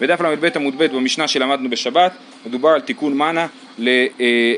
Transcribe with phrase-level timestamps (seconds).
[0.00, 2.12] בדף ל"ב עמוד ב' במשנה שלמדנו בשבת,
[2.46, 3.46] מדובר על תיקון מנה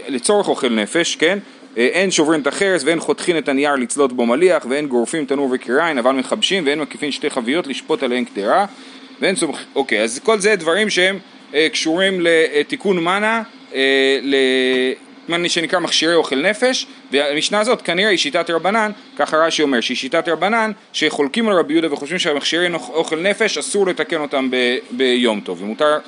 [0.08, 1.38] לצורך אוכל נפש, כן?
[1.76, 5.98] אין שוברים את החרס ואין חותכין את הנייר לצלות בו מליח ואין גורפים תנור וקיריים
[5.98, 8.66] אבל מחבשים ואין מקיפין שתי חביות לשפוט עליהן קדרה
[9.20, 9.58] ואין סומכ...
[9.74, 11.18] אוקיי, אז כל זה דברים שהם
[11.54, 13.42] אה, קשורים לתיקון מנה,
[13.74, 14.18] אה,
[15.28, 19.96] מה שנקרא מכשירי אוכל נפש, והמשנה הזאת כנראה היא שיטת רבנן, ככה רש"י אומר, שהיא
[19.96, 25.40] שיטת רבנן, שחולקים על רבי יהודה וחושבים שהמכשירי אוכל נפש אסור לתקן אותם ב- ביום
[25.40, 25.98] טוב, ומותר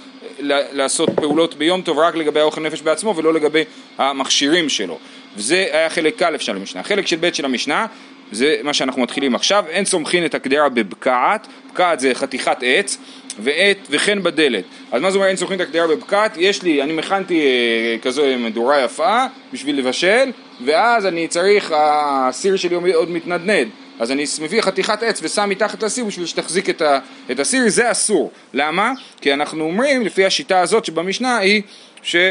[0.72, 3.64] לעשות פעולות ביום טוב רק לגבי האוכל נפש בעצמו ולא לגבי
[3.98, 4.98] המכשירים שלו.
[5.36, 6.82] וזה היה חלק א' של המשנה.
[6.82, 7.86] חלק של ב' של המשנה
[8.32, 12.98] זה מה שאנחנו מתחילים עכשיו, אין סומכין את הקדרה בבקעת, בקעת זה חתיכת עץ,
[13.38, 14.64] ועת וכן בדלת.
[14.92, 16.36] אז מה זאת אומרת אין סומכין את הקדרה בבקעת?
[16.36, 20.32] יש לי, אני מכנתי אה, כזו מדורה יפה בשביל לבשל,
[20.64, 23.68] ואז אני צריך, הסיר שלי עוד מתנדנד.
[24.00, 26.98] אז אני מביא חתיכת עץ ושם מתחת לסיר בשביל שתחזיק את, ה,
[27.30, 28.30] את הסיר, זה אסור.
[28.54, 28.92] למה?
[29.20, 31.62] כי אנחנו אומרים, לפי השיטה הזאת שבמשנה, היא
[32.02, 32.24] שמותר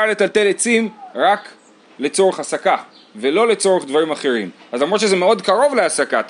[0.00, 1.48] אה, לטלטל עצים רק
[1.98, 2.76] לצורך הסקה.
[3.16, 4.50] ולא לצורך דברים אחרים.
[4.72, 6.22] אז למרות שזה מאוד קרוב להסקה,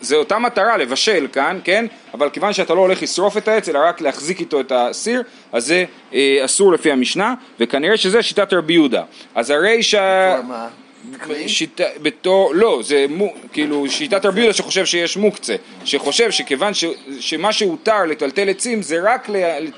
[0.00, 1.86] זה אותה מטרה לבשל כאן, כן?
[2.14, 5.66] אבל כיוון שאתה לא הולך לשרוף את העץ אלא רק להחזיק איתו את הסיר, אז
[5.66, 9.02] זה אה, אסור לפי המשנה, וכנראה שזה שיטת רבי יהודה.
[9.34, 10.40] אז הרי שה...
[11.46, 16.84] שיטה, בתור, לא, זה מו, כאילו שיטת רבי יהודה שחושב שיש מוקצה, שחושב שכיוון ש,
[17.20, 19.28] שמה שהותר לטלטל עצים זה רק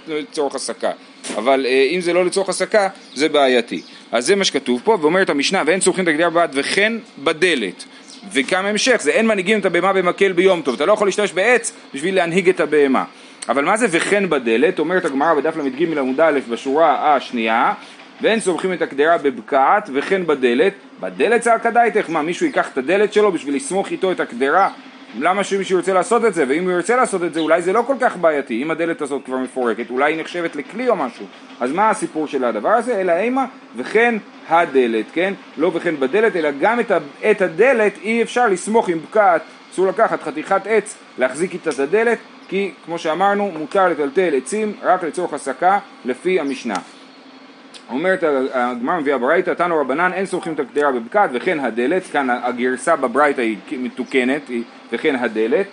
[0.07, 0.91] לצורך הסקה,
[1.37, 3.83] אבל אה, אם זה לא לצורך הסקה זה בעייתי.
[4.13, 7.85] אז זה מה שכתוב פה, ואומרת המשנה, ואין צורכים את הגדירה בבד וכן בדלת.
[8.33, 11.73] וכמה המשך, זה אין מנהיגים את הבהמה במקל ביום טוב, אתה לא יכול להשתמש בעץ
[11.95, 13.05] בשביל להנהיג את הבהמה.
[13.49, 14.79] אבל מה זה וכן בדלת?
[14.79, 17.73] אומרת הגמרא בדף ל"ג עמוד א' בשורה השנייה,
[18.21, 23.13] ואין סומכים את הקדרה בבקעת וכן בדלת, בדלת זה הקדאיתך, מה מישהו ייקח את הדלת
[23.13, 24.71] שלו בשביל לסמוך איתו את הקדרה?
[25.19, 26.45] למה שמישהו ירצה לעשות את זה?
[26.49, 29.25] ואם הוא ירצה לעשות את זה אולי זה לא כל כך בעייתי, אם הדלת הזאת
[29.25, 31.27] כבר מפורקת, אולי היא נחשבת לכלי או משהו.
[31.61, 33.01] אז מה הסיפור של הדבר הזה?
[33.01, 34.15] אלא אימה וכן
[34.49, 35.35] הדלת, כן?
[35.57, 36.99] לא וכן בדלת, אלא גם את, ה-
[37.31, 39.43] את הדלת אי אפשר לסמוך עם בקעת,
[39.73, 45.05] אסור לקחת חתיכת עץ, להחזיק איתה את הדלת, כי כמו שאמרנו, מותר לטלטל עצים רק
[45.05, 46.75] לצורך הסקה לפי המשנה.
[47.91, 52.97] אומרת הגמרא מביאה ברייתא, תנו רבנן אין סומכים את הקדרה בבקעת וכן הדלת, כאן הגרסה
[52.97, 54.43] בברייתא היא מתוקנת,
[54.93, 55.67] וכן הדלת,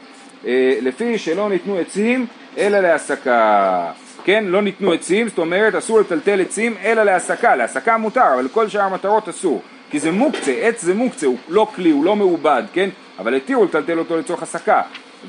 [0.46, 2.26] אה, לפי שלא ניתנו עצים
[2.58, 3.92] אלא להסקה.
[4.24, 8.70] כן, לא ניתנו עצים, זאת אומרת אסור לטלטל עצים אלא להסקה, להסקה מותר, אבל כל
[8.70, 9.62] שאר המטרות אסור,
[9.92, 12.90] כי זה מוקצה, עץ זה מוקצה, הוא לא כלי, הוא לא מעובד, כן,
[13.20, 14.82] אבל התירו לטלטל אותו לצורך הסקה.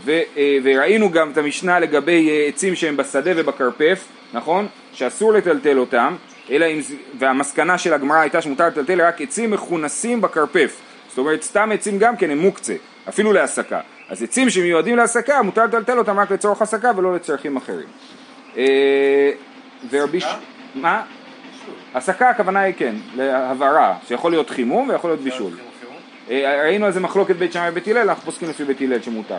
[0.04, 4.66] ו, אה, וראינו גם את המשנה לגבי אה, עצים שהם בשדה ובכרפף, נכון?
[4.92, 6.14] שאסור לטלטל אותם,
[6.50, 6.80] אלא אם,
[7.18, 10.80] והמסקנה של הגמרא הייתה שמותר לטלטל רק עצים מכונסים בכרפף.
[11.08, 12.74] זאת אומרת, סתם עצים גם כן הם מוקצה,
[13.08, 13.80] אפילו להסקה.
[14.08, 17.86] אז עצים שמיועדים להסקה, מותר לטלטל אותם רק לצורך הסקה ולא לצרכים אחרים.
[18.56, 19.30] אה,
[19.90, 20.18] ורבי...
[20.74, 21.02] מה?
[21.94, 25.52] הסקה הכוונה היא כן, להבערה, שיכול להיות חימום ויכול להיות בישול.
[26.30, 29.38] אה, ראינו על זה מחלוקת בית שמאי ובית הלל, אנחנו פוסקים לפי בית הלל שמותר.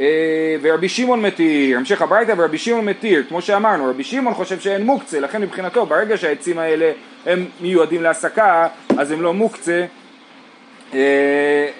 [0.00, 4.86] אה, ורבי שמעון מתיר, המשך הברייתא ורבי שמעון מתיר, כמו שאמרנו, רבי שמעון חושב שאין
[4.86, 6.92] מוקצה, לכן מבחינתו ברגע שהעצים האלה
[7.26, 9.84] הם מיועדים להסקה, אז הם לא מוקצה,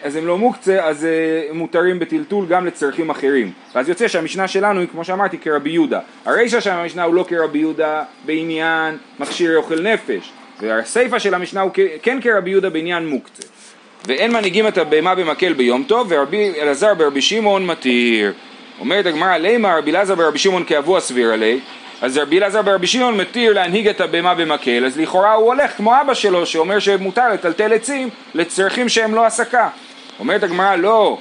[0.03, 1.07] אז הם לא מוקצה, אז
[1.51, 3.53] הם מותרים בטלטול גם לצרכים אחרים.
[3.75, 6.01] ואז יוצא שהמשנה שלנו היא, כמו שאמרתי, כרבי יהודה.
[6.25, 11.71] הרישא של המשנה הוא לא כרבי יהודה בעניין מכשיר אוכל נפש, והסיפא של המשנה הוא
[12.03, 13.43] כן כרבי יהודה בעניין מוקצה.
[14.07, 18.33] ואין מנהיגים את הבהמה במקל ביום טוב, ורבי אלעזר ברבי שמעון מתיר.
[18.81, 21.61] אומרת הגמרא, לימה רבי אלעזר ברבי שמעון כאבו הסביר עלי,
[22.03, 26.01] אז רבי אלעזר ברבי שמעון מתיר להנהיג את הבהמה במקל, אז לכאורה הוא הולך כמו
[26.01, 29.69] אבא שלו שאומר שמותר לטלטל עצים לצרכים שהם לא הסקה.
[30.21, 31.19] אומרת הגמרא, לא,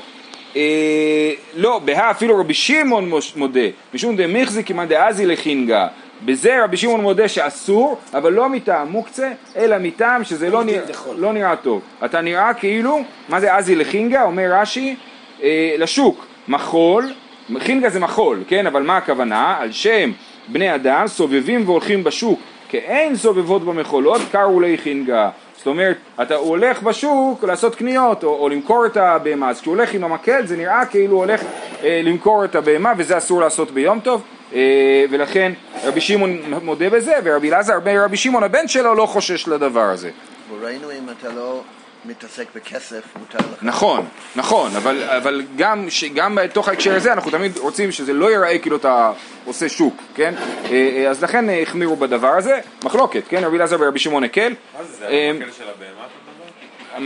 [0.56, 3.60] אה, לא, בהא אפילו רבי שמעון מודה,
[3.94, 5.88] משום דמיחזיק כמאן דאזי לחינגה.
[6.26, 10.82] בזה רבי שמעון מודה שאסור, אבל לא מטעם מוקצה, אלא מטעם שזה לא, נרא,
[11.16, 11.82] לא נראה טוב.
[12.06, 14.24] אתה נראה כאילו, מה זה אזי לחינגה?
[14.24, 14.96] אומר רש"י,
[15.44, 17.14] אה, לשוק, מחול,
[17.60, 18.68] חינגה זה מחול, כן?
[18.68, 19.56] אבל מה הכוונה?
[19.60, 20.12] על שם
[20.48, 22.40] בני אדם סובבים והולכים בשוק
[22.70, 25.30] כאין סובבות במחולות, קראו לי חינגה.
[25.58, 29.94] זאת אומרת, אתה הולך בשוק לעשות קניות או, או למכור את הבהמה, אז כשהוא הולך
[29.94, 31.44] עם המקל זה נראה כאילו הוא הולך
[31.84, 34.22] אה, למכור את הבהמה וזה אסור לעשות ביום טוב
[34.54, 35.52] אה, ולכן
[35.84, 40.10] רבי שמעון מודה בזה ורבי אלעזר רבי שמעון הבן שלו לא חושש לדבר הזה.
[40.52, 41.62] וראינו אם אתה לא
[42.06, 43.46] מתעסק בכסף, מותר לך.
[43.62, 44.06] נכון,
[44.36, 48.60] נכון, אבל, אבל גם, ש, גם בתוך ההקשר הזה אנחנו תמיד רוצים שזה לא ייראה
[48.60, 49.12] כאילו אתה
[49.46, 50.34] עושה שוק, כן?
[50.38, 53.44] אה, אה, אז לכן החמירו בדבר הזה, מחלוקת, כן?
[53.44, 54.54] רבי אלעזר ורבי שמעון הקל.
[54.78, 56.08] מה זה, זה המקל של הבהמה?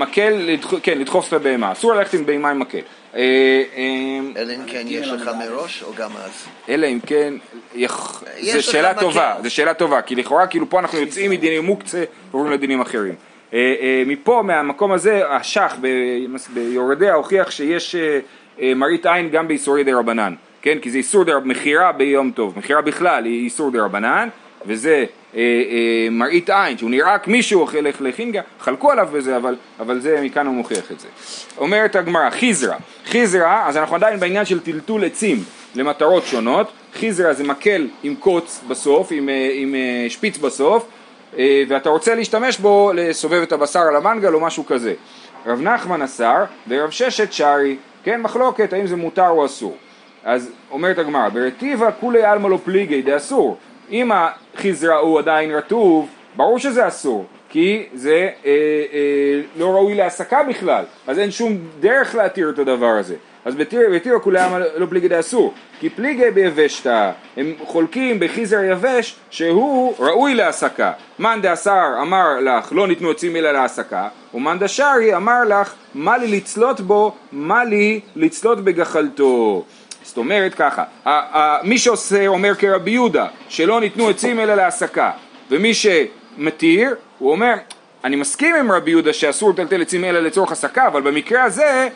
[0.06, 2.78] מקל, לדח- כן, לדחוף את הבהמה, אסור ללכת עם בהמה עם מקל.
[3.16, 3.22] אה,
[3.76, 6.32] אה, אלא אם כן יש לך מראש או גם אז.
[6.70, 7.34] אלא אם כן,
[8.42, 8.94] זו שאלה.
[8.94, 13.16] טובה, זו שאלה טובה, כי לכאורה כאילו פה אנחנו יוצאים מדיני מוקצה ועוברים לדינים אחרים.
[13.56, 15.75] אה, אה, מפה, מהמקום הזה, השח
[16.54, 17.96] ביורדיה הוכיח שיש
[18.62, 20.78] אה, מראית עין גם באיסורי דה רבנן, כן?
[20.81, 24.30] כי זה איסור דה מכירה ביום טוב, מכירה בכלל היא איסור דה רבנן,
[24.66, 25.06] וזה
[25.36, 30.22] אה, אה, מראית עין, שהוא נראה כמישהו הולך לחינגה, חלקו עליו בזה, אבל, אבל זה,
[30.22, 31.08] מכאן הוא מוכיח את זה.
[31.58, 32.75] אומרת הגמרא, חיזרא,
[33.06, 35.44] חיזרא, אז אנחנו עדיין בעניין של טלטול עצים
[35.75, 39.75] למטרות שונות, חיזרא זה מקל עם קוץ בסוף, עם, עם
[40.10, 40.88] שפיץ בסוף,
[41.68, 44.94] ואתה רוצה להשתמש בו לסובב את הבשר על המנגל או משהו כזה.
[45.46, 49.78] רב נחמן אסר ורב ששת שרי, כן מחלוקת האם זה מותר או אסור.
[50.24, 53.58] אז אומרת הגמרא, ברטיבה כולי עלמא לא פליגי דאסור.
[53.92, 58.52] אם החיזרא הוא עדיין רטוב, ברור שזה אסור, כי זה אה,
[58.94, 63.16] אה, לא ראוי להעסקה בכלל, אז אין שום דרך להתיר את הדבר הזה.
[63.46, 69.16] אז בתיר- בתירא כולי עלמא לא פליגי דאסור, כי פליגי ביבשתא, הם חולקים בחיזר יבש
[69.30, 70.92] שהוא ראוי להעסקה.
[71.20, 76.28] מאן דאסר אמר לך לא ניתנו עצים אלא להעסקה, ומאן דשארי אמר לך מה לי
[76.28, 79.64] לצלות בו, מה לי לצלות בגחלתו.
[80.04, 80.84] זאת אומרת ככה,
[81.64, 85.12] מי שעושה אומר כרבי יהודה, שלא ניתנו עצים אלא להעסקה,
[85.52, 87.54] ומי שמתיר, הוא אומר,
[88.04, 91.90] אני מסכים עם רבי יהודה שאסור לטלטל עצים אלא לצורך הסקה, אבל במקרה הזה,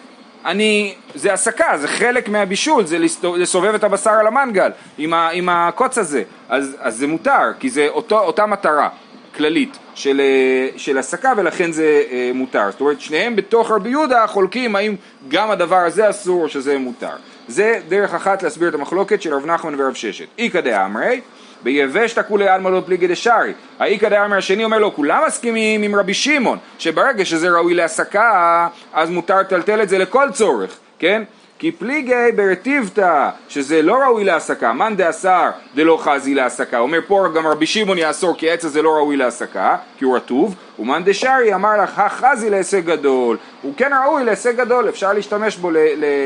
[0.46, 2.98] אני, זה הסקה, זה חלק מהבישול, זה
[3.38, 7.70] לסובב את הבשר על המנגל עם, ה, עם הקוץ הזה, אז, אז זה מותר, כי
[7.70, 8.90] זה אותו, אותה מטרה
[9.36, 12.72] כללית של, אה, של הסקה ולכן זה אה, מותר.
[12.72, 14.96] זאת אומרת, שניהם בתוך רבי יהודה חולקים האם
[15.28, 17.16] גם הדבר הזה אסור או שזה מותר.
[17.48, 20.28] זה דרך אחת להסביר את המחלוקת של רב נחמן ורב ששת.
[20.38, 21.22] איכא דאמרי,
[21.64, 23.54] ביבשתא כולי עלמא לא פליגי דשארי.
[23.80, 29.10] האיכא דאמרי השני אומר לו, כולם מסכימים עם רבי שמעון, שברגע שזה ראוי להסקה, אז
[29.10, 31.24] מותר לטלטל את זה לכל צורך, כן?
[31.60, 37.48] כי פליגי ברטיבתא, שזה לא ראוי להסקה, מאן דאסר דלא חזי להסקה, אומר פה גם
[37.48, 41.82] רבי שמעון יאסור כי העץ הזה לא ראוי להסקה, כי הוא רטוב, ומאן דשארי אמר
[41.84, 45.72] לך החזי להישג גדול, הוא כן ראוי להישג גדול, אפשר להשתמש בו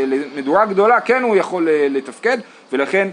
[0.07, 2.37] למדורה גדולה, כן הוא יכול לתפקד,
[2.73, 3.07] ולכן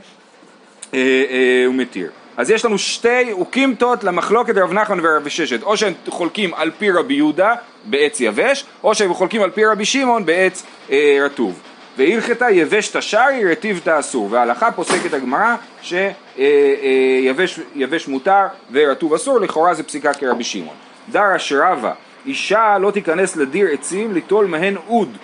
[0.93, 2.11] הוא מתיר.
[2.37, 6.91] אז יש לנו שתי אוקימתות למחלוקת רב נחמן ורב ששת, או שהם חולקים על פי
[6.91, 7.55] רבי יהודה
[7.85, 11.61] בעץ יבש, או שהם חולקים על פי רבי שמעון בעץ אה, רטוב.
[11.97, 19.83] והלכתה יבשתא שרי רטיבתא אסור, וההלכה פוסקת הגמרא שיבש יבש מותר ורטוב אסור, לכאורה זה
[19.83, 20.77] פסיקה כרבי שמעון.
[21.11, 21.93] דרש רבא,
[22.27, 25.17] אישה לא תיכנס לדיר עצים ליטול מהן אוד,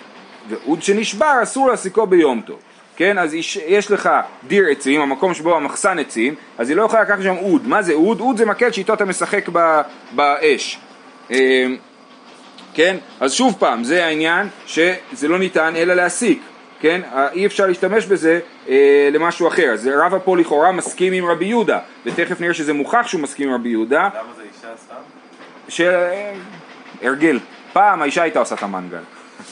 [0.49, 2.59] ואוד שנשבר אסור להסיקו ביום טוב.
[2.97, 4.09] כן, אז יש, יש לך
[4.47, 7.67] דיר עצים, המקום שבו המחסן עצים, אז היא לא יכולה לקחת שם אוד.
[7.67, 8.19] מה זה אוד?
[8.19, 10.79] אוד זה מקל שאיתו אתה משחק ב, באש.
[11.31, 11.67] אה,
[12.73, 12.97] כן?
[13.19, 16.41] אז שוב פעם, זה העניין שזה לא ניתן אלא להסיק,
[16.79, 17.01] כן?
[17.13, 18.39] אה, אי אפשר להשתמש בזה
[18.69, 19.69] אה, למשהו אחר.
[19.73, 23.55] אז רבא פה לכאורה מסכים עם רבי יהודה, ותכף נראה שזה מוכח שהוא מסכים עם
[23.55, 24.95] רבי יהודה, למה זה אישה סתם?
[25.69, 25.81] ש...
[27.01, 27.39] הרגל.
[27.73, 29.01] פעם האישה הייתה עושה את המנגל.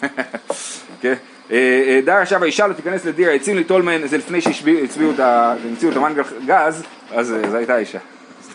[1.01, 1.15] כן?
[1.51, 1.57] אה,
[1.87, 5.53] אה, דר עכשיו האישה לא תיכנס לדיר העצים ליטול מהן, זה לפני שהצביעו את ה-
[5.69, 7.99] המציאו את המנגל גז, אז אה, זו הייתה אישה.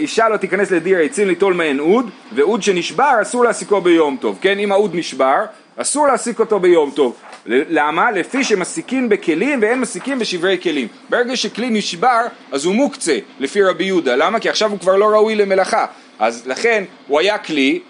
[0.00, 4.38] אישה לא תיכנס לדיר העצים ליטול מהן אוד, ואוד שנשבר אסור להסיקו ביום טוב.
[4.40, 5.44] כן, אם האוד נשבר,
[5.76, 7.16] אסור להסיק אותו ביום טוב.
[7.46, 8.10] למה?
[8.10, 10.88] לפי שמסיקין בכלים ואין מסיקים בשברי כלים.
[11.08, 12.20] ברגע שכלי נשבר,
[12.52, 14.16] אז הוא מוקצה, לפי רבי יהודה.
[14.16, 14.40] למה?
[14.40, 15.86] כי עכשיו הוא כבר לא ראוי למלאכה.
[16.18, 17.80] אז לכן, הוא היה כלי,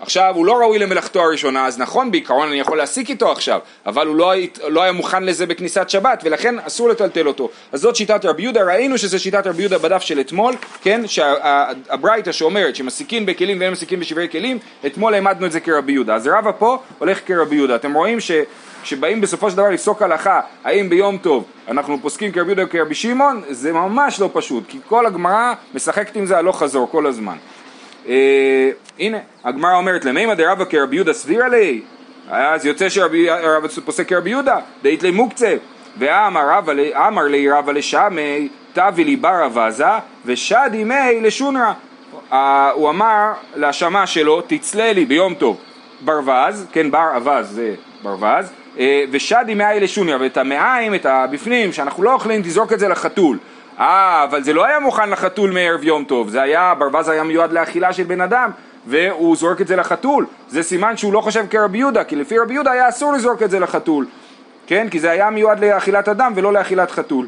[0.00, 4.06] עכשיו הוא לא ראוי למלאכתו הראשונה, אז נכון בעיקרון אני יכול להסיק איתו עכשיו, אבל
[4.06, 4.32] הוא לא,
[4.68, 7.48] לא היה מוכן לזה בכניסת שבת, ולכן אסור לטלטל אותו.
[7.72, 12.32] אז זאת שיטת רבי יהודה, ראינו שזה שיטת רבי יהודה בדף של אתמול, כן, שהברייתא
[12.32, 16.14] שאומרת שמסיקים בכלים ואין מסיקים בשברי כלים, אתמול העמדנו את זה כרבי יהודה.
[16.14, 17.76] אז רבא פה הולך כרבי יהודה.
[17.76, 18.30] אתם רואים ש...
[18.82, 22.94] כשבאים בסופו של דבר לפסוק הלכה, האם ביום טוב אנחנו פוסקים כרבי יהודה או כרבי
[22.94, 27.36] שמעון, זה ממש לא פשוט, כי כל הגמרא משחקת עם זה הלוך חזור כל הזמן.
[28.08, 31.80] אה, הנה, הגמרא אומרת למימא דרבא כרבי יהודה סבירה לי,
[32.30, 35.56] אז יוצא שרבי רבא פוסק כרבי יהודה, דאית לי מוקצה,
[35.98, 36.64] ואמר
[37.28, 39.84] לי- רבא לשמי, תבי לי בר אבזה,
[40.24, 41.72] ושדי מי לשונרא.
[42.32, 45.56] אה, הוא אמר להשמה שלו, תצלה לי ביום טוב
[46.00, 52.02] ברווז, כן בר אבז זה ברווז, אה, ושדי מאי לשונרא, ואת המעיים, את הבפנים, שאנחנו
[52.02, 53.38] לא אוכלים, תזרוק את זה לחתול.
[53.80, 57.52] אה, אבל זה לא היה מוכן לחתול מערב יום טוב, זה היה, ברווז היה מיועד
[57.52, 58.50] לאכילה של בן אדם,
[58.86, 60.26] והוא זורק את זה לחתול.
[60.48, 63.50] זה סימן שהוא לא חושב כרבי יהודה, כי לפי רבי יהודה היה אסור לזרוק את
[63.50, 64.06] זה לחתול.
[64.66, 64.88] כן?
[64.90, 67.26] כי זה היה מיועד לאכילת אדם ולא לאכילת חתול.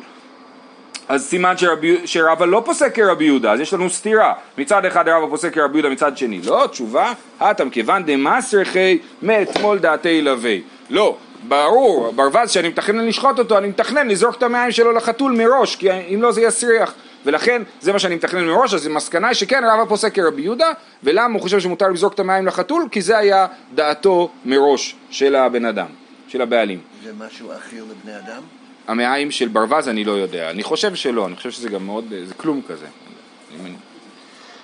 [1.09, 4.33] אז סימן שרבי, שרבא לא פוסק כרבי יהודה, אז יש לנו סתירה.
[4.59, 6.67] מצד אחד רבא פוסק כרבי יהודה, מצד שני לא.
[6.71, 10.57] תשובה, הטם כיוון דמסרחי מאתמול דעתי ילווה.
[10.91, 11.17] לא,
[11.49, 15.91] ברור, ברווז שאני מתכנן לשחוט אותו, אני מתכנן לזרוק את המעיים שלו לחתול מראש, כי
[15.91, 16.95] אם לא זה יסריח.
[17.27, 21.35] ולכן זה מה שאני מתכנן מראש, אז המסקנה היא שכן רבא פוסק כרבי יהודה, ולמה
[21.35, 22.89] הוא חושב שמותר לזרוק את המעיים לחתול?
[22.91, 25.87] כי זה היה דעתו מראש של הבן אדם,
[26.29, 26.81] של הבעלים.
[27.05, 28.43] זה משהו אכיל לבני אדם?
[28.89, 32.35] המעיים של ברווז אני לא יודע, אני חושב שלא, אני חושב שזה גם מאוד, זה
[32.35, 32.87] כלום כזה.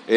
[0.09, 0.15] אמ,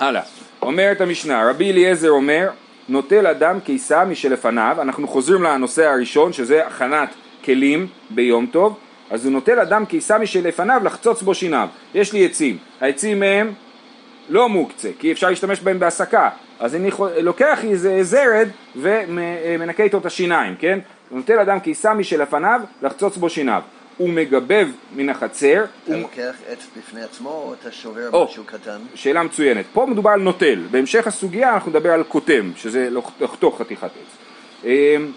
[0.00, 0.22] הלאה,
[0.62, 2.50] אומרת המשנה, רבי אליעזר אומר,
[2.88, 7.08] נוטל אדם קיסה משלפניו, אנחנו חוזרים לנושא הראשון שזה הכנת
[7.44, 8.78] כלים ביום טוב,
[9.10, 11.68] אז הוא נוטל אדם קיסה משלפניו לחצוץ בו שיניו.
[11.94, 13.52] יש לי עצים, העצים הם
[14.28, 16.28] לא מוקצה, כי אפשר להשתמש בהם בהסקה,
[16.60, 20.78] אז אני לוקח איזה זרד ומנקה איתו את השיניים, כן?
[21.10, 23.62] נוטל אדם קיסה משלפניו לחצוץ בו שיניו.
[24.02, 25.64] הוא מגבב מן החצר.
[25.84, 26.02] אתה הוא...
[26.02, 28.78] לוקח עץ בפני עצמו או אתה שובר או, משהו קטן?
[28.94, 29.64] שאלה מצוינת.
[29.72, 32.88] פה מדובר על נוטל, בהמשך הסוגיה אנחנו נדבר על קוטם, שזה
[33.20, 34.16] לחתוך חתיכת עץ.
[34.64, 35.12] אמ,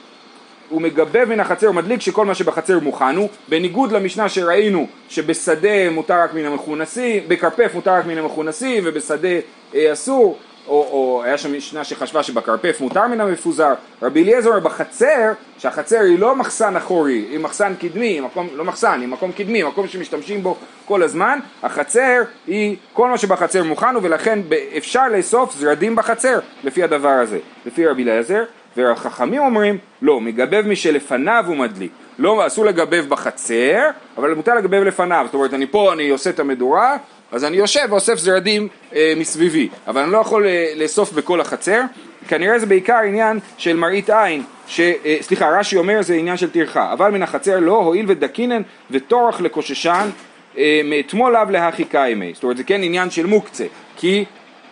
[0.70, 6.20] הוא מגבב מן החצר ומדליק שכל מה שבחצר מוכן הוא, בניגוד למשנה שראינו שבשדה מותר
[6.20, 9.28] רק מן המכונסים, בכרפף מותר רק מן המכונסים ובשדה
[9.76, 15.32] אה, אסור, או, או היה שם משנה שחשבה שבכרפף מותר מן המפוזר, רבי אליעזר בחצר,
[15.58, 19.88] שהחצר היא לא מחסן אחורי, היא מחסן קדמי, מקום, לא מחסן, היא מקום קדמי, מקום
[19.88, 24.40] שמשתמשים בו כל הזמן, החצר היא כל מה שבחצר מוכן ולכן
[24.78, 28.44] אפשר לאסוף זרדים בחצר לפי הדבר הזה, לפי רבי אליעזר,
[28.78, 35.24] והחכמים אומרים לא, מגבב משלפניו הוא מדליק, לא, אסור לגבב בחצר, אבל מותר לגבב לפניו,
[35.26, 36.98] זאת אומרת אני פה אני עושה את המדורה
[37.32, 41.82] אז אני יושב ואוסף זרדים אה, מסביבי, אבל אני לא יכול אה, לאסוף בכל החצר,
[42.28, 46.50] כנראה זה בעיקר עניין של מראית עין, ש, אה, סליחה, רש"י אומר זה עניין של
[46.50, 50.10] טרחה, אבל מן החצר לא, הואיל ודקינן וטורח לקוששן,
[50.58, 53.66] אה, מאתמול אב להכי קיימי, זאת אומרת זה כן עניין של מוקצה,
[53.98, 54.26] כי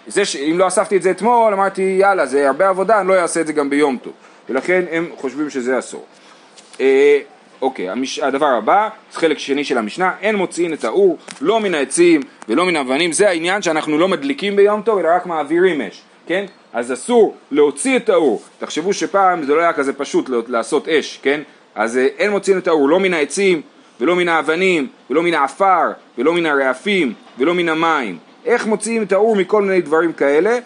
[0.08, 3.42] זה שאם לא אספתי את זה אתמול, אמרתי יאללה זה הרבה עבודה, אני לא אעשה
[3.42, 4.14] את זה גם ביום טוב,
[4.50, 6.06] ולכן הם חושבים שזה אסור.
[6.82, 7.20] אה,
[7.64, 8.20] אוקיי, המש...
[8.20, 12.76] הדבר הבא, חלק שני של המשנה, אין מוציאים את האור לא מן העצים ולא מן
[12.76, 16.46] האבנים, זה העניין שאנחנו לא מדליקים ביום טוב אלא רק מעבירים אש, כן?
[16.74, 21.42] אז אסור להוציא את האור, תחשבו שפעם זה לא היה כזה פשוט לעשות אש, כן?
[21.76, 23.62] אז אה, אין מוציאים את האור לא מן העצים
[24.02, 29.12] ולא מן האבנים ולא מן העפר ולא מן הרעפים ולא מן המים, איך מוציאים את
[29.12, 30.60] האור מכל מיני דברים כאלה?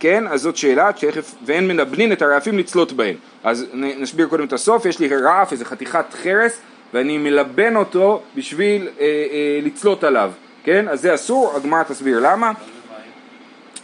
[0.00, 3.14] כן, אז זאת שאלה, תכף, ואין מנבנין את הרעפים לצלות בהן.
[3.44, 6.60] אז נסביר קודם את הסוף, יש לי רעף, איזה חתיכת חרס,
[6.94, 10.32] ואני מלבן אותו בשביל אה, אה, לצלות עליו,
[10.64, 10.88] כן?
[10.88, 12.52] אז זה אסור, הגמרא תסביר למה.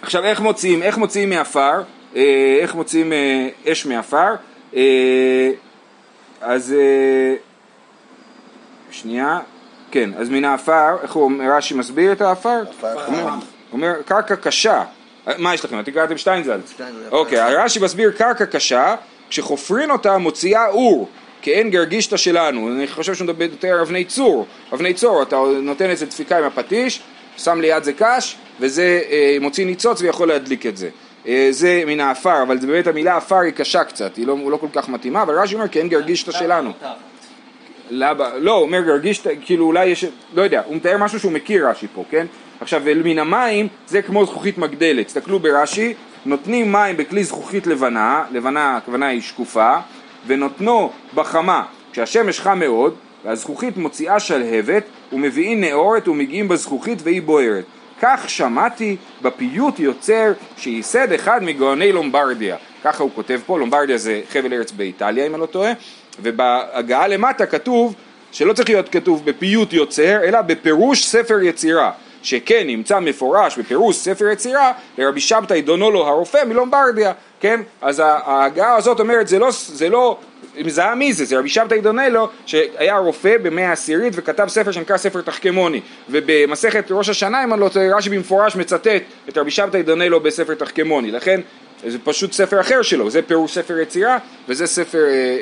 [0.03, 1.83] עכשיו איך מוציאים, איך מוציאים מעפר,
[2.17, 4.35] אה, איך מוציאים אה, אש מעפר,
[4.77, 5.51] אה,
[6.41, 7.35] אז אה,
[8.91, 9.39] שנייה,
[9.91, 12.63] כן, אז מן העפר, איך הוא, רש"י מסביר את העפר?
[12.71, 13.29] עפר אומר,
[13.73, 14.85] אומר קרקע קשה,
[15.39, 15.81] מה יש לכם?
[15.81, 16.75] אתם קראתם שטיינזלץ?
[17.11, 18.95] אוקיי, רש"י מסביר קרקע קשה,
[19.31, 21.09] כשחופרין אותה מוציאה אור,
[21.43, 26.07] כאין גרגישתא שלנו, אני חושב שהוא מדבר יותר אבני צור, אבני צור, אתה נותן איזה
[26.07, 27.01] דפיקה עם הפטיש,
[27.37, 30.89] שם ליד זה קש, וזה אה, מוציא ניצוץ ויכול להדליק את זה.
[31.27, 34.57] אה, זה מן האפר, אבל זה באמת המילה אפר היא קשה קצת, היא לא, לא
[34.57, 36.73] כל כך מתאימה, אבל רש"י אומר כאין גרגישתא שלנו.
[37.91, 41.87] לא, הוא אומר גרגישתא, כאילו אולי יש, לא יודע, הוא מתאר משהו שהוא מכיר רש"י
[41.95, 42.27] פה, כן?
[42.61, 45.95] עכשיו, מן המים זה כמו זכוכית מגדלת, תסתכלו ברש"י,
[46.27, 49.77] נותנים מים בכלי זכוכית לבנה, לבנה הכוונה היא שקופה,
[50.27, 51.63] ונותנו בחמה,
[51.93, 57.65] כשהשמש חם מאוד, והזכוכית מוציאה שלהבת, ומביאים נאורת ומגיעים בזכוכית והיא בוערת.
[58.03, 62.57] כך שמעתי בפיוט יוצר שייסד אחד מגאוני לומברדיה.
[62.85, 65.73] ככה הוא כותב פה, לומברדיה זה חבל ארץ באיטליה אם אני לא טועה,
[66.23, 67.95] ובהגעה למטה כתוב
[68.33, 71.91] שלא צריך להיות כתוב בפיוט יוצר, אלא בפירוש ספר יצירה.
[72.23, 77.61] שכן נמצא מפורש בפירוש ספר יצירה לרבי שבתאי דונולו הרופא מלומברדיה, כן?
[77.83, 80.19] אז ההגעה הזאת אומרת זה לא, זה לא
[80.59, 85.21] מזהה מי זה, זה רבי שבתאי דונלו שהיה רופא במאה העשירית וכתב ספר שנקרא ספר
[85.21, 90.21] תחכמוני ובמסכת ראש השנה אם אני לא טועה רש"י במפורש מצטט את רבי שבתאי דונלו
[90.21, 91.41] בספר תחכמוני לכן
[91.89, 94.19] זה פשוט ספר אחר שלו, זה פירוש ספר יצירה
[94.49, 95.39] וזה ספר אה,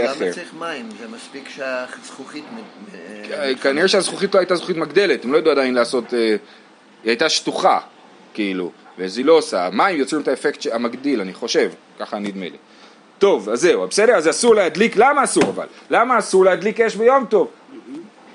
[0.00, 0.24] אה, אחר.
[0.24, 0.88] למה צריך מים?
[1.00, 2.44] זה מספיק שהזכוכית...
[3.32, 6.14] אה, כנראה שהזכוכית לא הייתה זכוכית מגדלת, הם לא ידעו עדיין לעשות...
[6.14, 6.36] אה,
[7.04, 7.78] היא הייתה שטוחה,
[8.34, 9.68] כאילו, ואז היא לא עושה.
[9.72, 12.56] מים יוצרים את האפקט המגדיל, אני חושב, ככה נדמה לי.
[13.18, 14.14] טוב, אז זהו, בסדר?
[14.14, 15.66] אז אסור להדליק, למה אסור אבל?
[15.90, 17.48] למה אסור להדליק אש ביום טוב?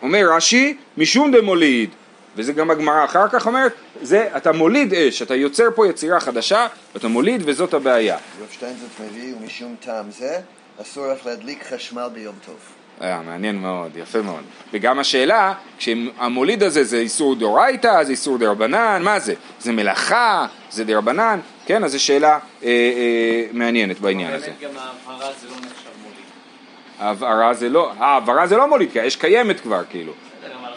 [0.01, 1.89] אומר רש"י, משום דמוליד.
[2.35, 6.67] וזה גם הגמרא אחר כך אומרת, זה, אתה מוליד אש, אתה יוצר פה יצירה חדשה,
[6.93, 8.17] ואתה מוליד וזאת הבעיה.
[8.41, 10.39] רב שטיינזרץ מביא, ומשום טעם זה,
[10.81, 12.55] אסור לך להדליק חשמל ביום טוב.
[12.99, 14.43] היה מעניין מאוד, יפה מאוד.
[14.73, 19.33] וגם השאלה, כשהמוליד הזה זה איסור דאורייתא, זה איסור דרבנן, מה זה?
[19.59, 21.83] זה מלאכה, זה דרבנן, כן?
[21.83, 24.45] אז זו שאלה אה, אה, מעניינת בעניין הזה.
[24.45, 26.25] באמת גם ההבהרה זה לא נחשב מוליד.
[26.99, 30.13] ההבהרה זה לא, ההעברה זה לא מוליד, כי האש קיימת כבר, כאילו.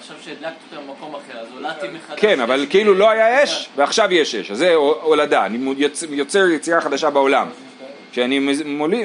[0.04, 2.20] עכשיו שהדלקת אותה במקום אחר, אז הולדתי מחדש.
[2.20, 6.48] כן, אבל כאילו לא היה אש, ועכשיו יש אש, אז זה הולדה, אני יוצ- יוצר
[6.48, 7.48] יצירה חדשה בעולם.
[8.12, 8.38] כשאני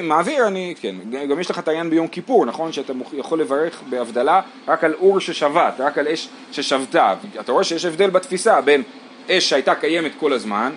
[0.02, 0.94] מעביר, אני, כן,
[1.30, 2.72] גם יש לך את העניין ביום כיפור, נכון?
[2.72, 7.14] שאתה יכול לברך בהבדלה רק על אור ששבת, רק על אש ששבתה.
[7.40, 8.82] אתה רואה שיש הבדל בתפיסה בין
[9.30, 10.72] אש שהייתה קיימת כל הזמן,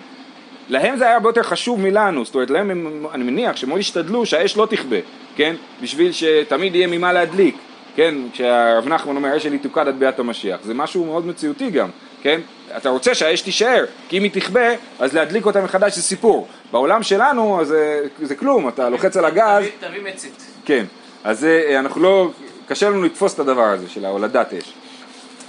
[0.68, 4.26] להם זה היה הרבה יותר חשוב מלנו, זאת אומרת, להם, הם, אני מניח שמאוד השתדלו
[4.26, 4.96] שהאש לא תכבה,
[5.36, 5.54] כן?
[5.82, 7.56] בשביל שתמיד יהיה ממה להדליק,
[7.96, 8.14] כן?
[8.32, 11.88] כשהרב נחמן אומר, האש שלי תוקד עד ביאת המשיח, זה משהו מאוד מציאותי גם,
[12.22, 12.40] כן?
[12.76, 16.48] אתה רוצה שהאש תישאר, כי אם היא תכבה, אז להדליק אותה מחדש זה סיפור.
[16.72, 20.42] בעולם שלנו, אז זה, זה כלום, אתה לוחץ על הגז, תביא- תביא מצית.
[20.64, 20.84] כן,
[21.24, 22.30] אז זה, אנחנו לא,
[22.68, 24.72] קשה לנו לתפוס את הדבר הזה של ההולדת אש.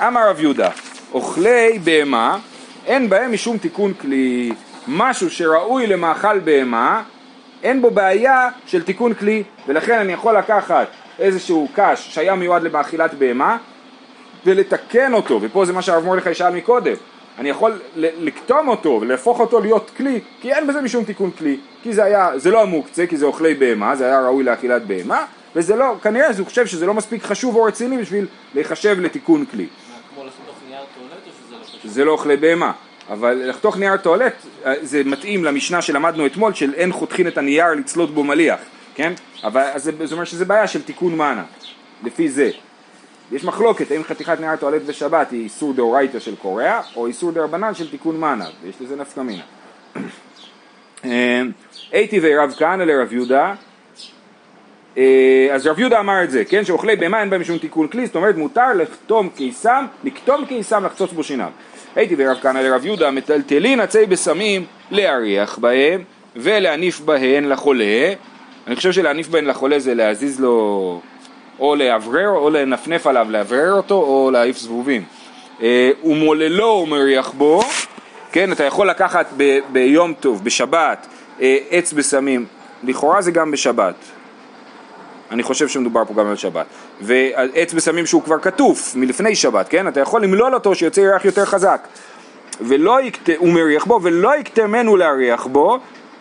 [0.08, 0.70] אמר רב יהודה,
[1.14, 2.38] אוכלי בהמה,
[2.86, 4.52] אין בהם משום תיקון כלי.
[4.88, 7.04] משהו שראוי למאכל בהמה,
[7.64, 10.88] אין בו בעיה של תיקון כלי, ולכן אני יכול לקחת
[11.20, 13.58] איזשהו קש שהיה מיועד למאכילת בהמה,
[14.46, 16.96] ולתקן אותו, ופה זה מה שהרב מרדכי שאל מקודם,
[17.40, 21.94] אני יכול לקטום אותו ולהפוך אותו להיות כלי, כי אין בזה משום תיקון כלי, כי
[21.94, 25.76] זה היה, זה לא המוקצה, כי זה אוכלי בהמה, זה היה ראוי לאכילת בהמה, וזה
[25.76, 29.64] לא, כנראה הוא חושב שזה לא מספיק חשוב או רציני בשביל להיחשב לתיקון כלי.
[29.64, 31.92] מה, כמו לחתוך נייר טואלט או שזה לא חשוב?
[31.92, 32.72] זה לא אוכלי בהמה,
[33.10, 34.34] אבל לחתוך נייר טואלט
[34.66, 38.60] אה, זה מתאים למשנה שלמדנו אתמול של אין חותכין את הנייר לצלות בו מליח,
[38.96, 39.14] כן?
[39.44, 41.44] אבל זה, זה אומר שזה בעיה של תיקון מנא,
[42.04, 42.50] לפי זה.
[43.32, 47.74] יש מחלוקת האם חתיכת נייר טואלט בשבת היא איסור דאורייתא של קריעה או איסור דרבנן
[47.74, 49.44] של תיקון מנא, ויש לזה נפקא מינה.
[51.92, 53.54] הייתי ורב כהנא לרב יהודה
[54.98, 58.06] אה, אז רב יהודה אמר את זה, כן, שאוכלי בהמה אין בהם שום תיקון כלי,
[58.06, 61.50] זאת אומרת מותר לקטום קיסם, לקטום קיסם, לחצוץ בו שיניו.
[61.96, 66.04] הייתי ברב כהנא לרב יהודה, מטלטלין עצי בשמים, להריח בהם
[66.36, 68.14] ולהניף בהן לחולה.
[68.68, 71.02] אני חושב שלהניף בהן לחולה זה להזיז לו,
[71.60, 75.04] או לאוורר, או לנפנף עליו, לאוורר אותו, או להעיף זבובים.
[75.62, 77.62] אה, ומוללו ומריח בו,
[78.32, 81.08] כן, אתה יכול לקחת ב- ביום טוב, בשבת,
[81.42, 82.46] אה, עץ בשמים,
[82.84, 83.96] לכאורה זה גם בשבת,
[85.32, 86.66] אני חושב שמדובר פה גם על שבת.
[87.02, 89.88] ועץ בשמים שהוא כבר כתוף מלפני שבת, כן?
[89.88, 91.88] אתה יכול למלול אותו שיוצא ריח יותר חזק.
[92.62, 93.30] ולא יקט...
[93.38, 95.80] הוא מריח בו, ולא יקטמנו להריח בו,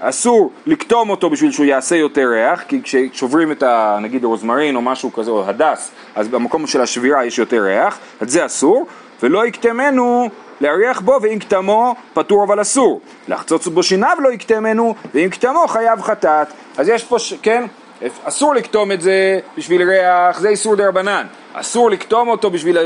[0.09, 3.99] אסור לקטום אותו בשביל שהוא יעשה יותר ריח, כי כששוברים את ה...
[4.01, 8.31] נגיד רוזמרין או משהו כזה, או הדס, אז במקום של השבירה יש יותר ריח, אז
[8.31, 8.87] זה אסור,
[9.23, 10.29] ולא יקטמנו
[10.61, 13.01] להריח בו, ואם קטמו פטור אבל אסור.
[13.29, 16.49] לחצוץ בו שיניו לא יקטמנו, ואם קטמו חייב חטאת.
[16.77, 17.35] אז יש פה, ש...
[17.43, 17.65] כן?
[18.25, 21.27] אסור לקטום את זה בשביל ריח, זה איסור דרבנן.
[21.53, 22.79] אסור לקטום אותו בשביל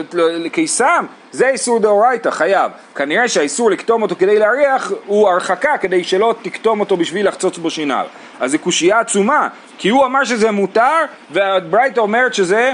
[0.53, 2.73] קיסם, זה איסור דאורייתא, חייב.
[2.95, 7.71] כנראה שהאיסור לקטום אותו כדי להריח הוא הרחקה כדי שלא תקטום אותו בשביל לחצוץ בו
[7.71, 8.07] שיניו.
[8.41, 12.73] אז זו קושייה עצומה, כי הוא אמר שזה מותר, והברייתא אומרת שזה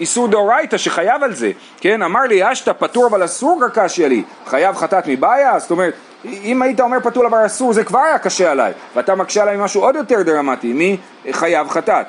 [0.00, 2.02] איסור דאורייתא שחייב על זה, כן?
[2.02, 5.58] אמר לי אשתא פטור אבל אסור קשיא לי, חייב חטאת מבעיה?
[5.58, 9.42] זאת אומרת, אם היית אומר פטור אבל אסור זה כבר היה קשה עליי, ואתה מקשה
[9.42, 10.96] עליי משהו עוד יותר דרמטי, מי
[11.30, 12.06] חייב חטאת?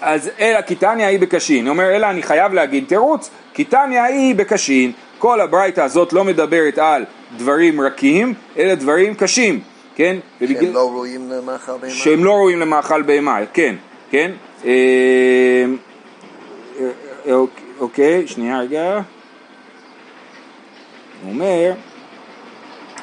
[0.00, 5.40] אז אלא קיטניה היא בקשין, אומר אלא אני חייב להגיד תירוץ, קיטניה היא בקשין, כל
[5.40, 7.04] הברייתא הזאת לא מדברת על
[7.36, 9.60] דברים רכים, אלא דברים קשים,
[9.96, 10.16] כן?
[10.40, 11.90] ובגלל- שהם לא ראויים למאכל בהמה?
[11.94, 13.74] שהם לא ראויים למאכל בהמה, כן,
[14.10, 14.30] כן?
[14.64, 14.70] אה,
[17.26, 19.00] אה, אוקיי, אוקיי, שנייה רגע.
[21.22, 21.72] הוא אומר,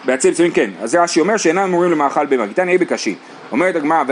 [0.08, 3.15] בעצם צבעים כן, אז רש"י אומר שאינם אמורים למאכל בהמה, גיתן יהיה בקשין.
[3.52, 4.04] אומרת הגמרא,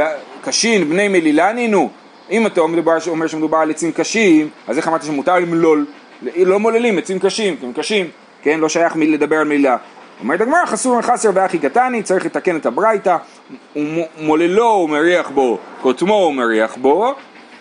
[0.41, 1.89] קשין בני מלילני נו,
[2.31, 5.85] אם אתה מדובר, אומר שמדובר על עצים קשים, אז איך אמרת שמותר למלול?
[6.35, 8.07] לא מוללים עצים קשים, כי הם קשים,
[8.41, 8.59] כן?
[8.59, 9.77] לא שייך לדבר על מילה.
[10.19, 13.17] אומרת הגמרא, חסור מחסר ואחי קטני, צריך לתקן את הברייתא,
[13.75, 17.15] ומוללו ומריח בו, קוטמו ומריח בו,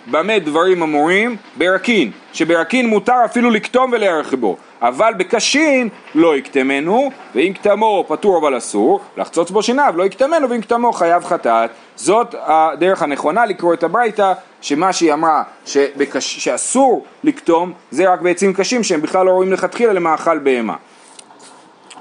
[0.06, 1.36] במה דברים אמורים?
[1.56, 8.56] ברקין, שברקין מותר אפילו לקטום ולהערך בו, אבל בקשין לא יקטמנו, ואם קטמו פטור אבל
[8.56, 11.70] אסור, לחצוץ בו שיניו לא יקטמנו, ואם קטמו חייב חטאת.
[11.96, 16.38] זאת הדרך הנכונה לקרוא את הברייתא, שמה שהיא אמרה שבקש...
[16.38, 20.76] שאסור לקטום, זה רק בעצים קשים שהם בכלל לא רואים לכתחילה למאכל בהמה.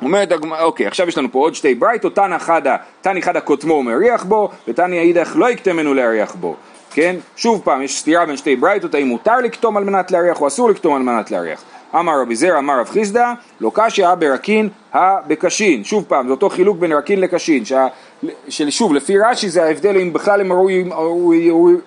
[0.02, 3.74] אומרת הגמרא, אוקיי, עכשיו יש לנו פה עוד שתי ברייתות, תנא חדא, תני חדא קוטמו
[3.74, 6.56] ומריח בו, ותני אידך לא יקטמנו להריח בו.
[6.93, 7.15] כן?
[7.36, 10.69] שוב פעם, יש סתירה בין שתי ברייתות, האם מותר לקטום על מנת להריח או אסור
[10.69, 11.63] לקטום על מנת להריח.
[11.95, 15.84] אמר רבי זרע, אמר רב חיסדא, לא קשיא ברקין הבקשין.
[15.84, 17.88] שוב פעם, זה אותו חילוק בין רקין לקשין, שה,
[18.49, 20.91] של שוב, לפי רש"י זה ההבדל אם בכלל הם ראויים,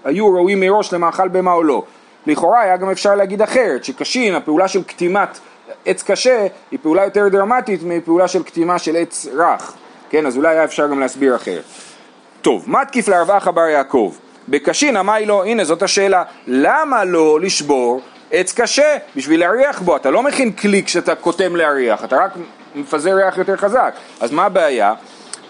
[0.04, 1.82] היו ראויים מראש למאכל בהמה או לא.
[2.26, 5.38] לכאורה היה גם אפשר להגיד אחרת, שקשין, הפעולה של קטימת
[5.86, 9.74] עץ קשה, היא פעולה יותר דרמטית מפעולה של קטימה של עץ רך,
[10.10, 11.64] כן, אז אולי היה אפשר גם להסביר אחרת.
[12.42, 14.12] טוב, מה תקיף לרב אחא בר יעקב?
[14.48, 19.96] בקשין אמי לו, הנה זאת השאלה, למה לא לשבור עץ קשה בשביל להריח בו?
[19.96, 22.30] אתה לא מכין כלי כשאתה קוטם להריח, אתה רק
[22.74, 24.94] מפזר ריח יותר חזק, אז מה הבעיה?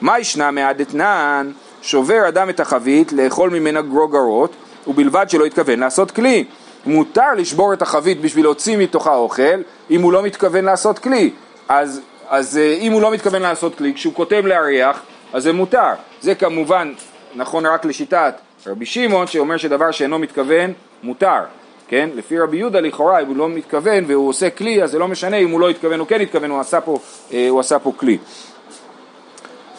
[0.01, 1.51] מה ישנה מעדתנן?
[1.83, 4.57] שובר אדם את החבית לאכול ממנה גרוגרות
[4.87, 6.45] ובלבד שלא התכוון לעשות כלי.
[6.87, 11.31] מותר לשבור את החבית בשביל להוציא מתוכה אוכל אם הוא לא מתכוון לעשות כלי.
[11.69, 15.93] אז, אז אה, אם הוא לא מתכוון לעשות כלי, כשהוא כותב להריח, אז זה מותר.
[16.21, 16.93] זה כמובן
[17.35, 18.35] נכון רק לשיטת
[18.67, 21.41] רבי שמעון שאומר שדבר שאינו מתכוון מותר.
[21.89, 22.11] כן?
[22.15, 25.37] לפי רבי יהודה לכאורה אם הוא לא מתכוון והוא עושה כלי אז זה לא משנה
[25.37, 26.99] אם הוא לא התכוון או כן התכוון הוא עשה פה,
[27.33, 28.19] אה, הוא עשה פה כלי.